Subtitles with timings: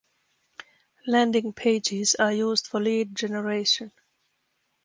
[1.05, 3.91] Landing pages are used for lead generation.